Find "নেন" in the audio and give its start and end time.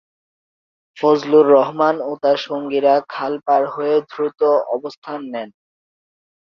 5.33-5.49